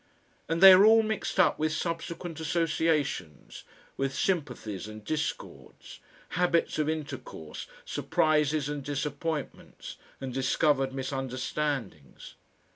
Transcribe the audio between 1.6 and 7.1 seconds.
subsequent associations, with sympathies and discords, habits of